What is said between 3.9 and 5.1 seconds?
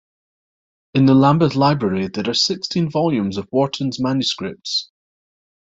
manuscripts.